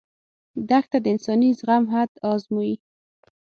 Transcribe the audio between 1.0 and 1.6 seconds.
د انساني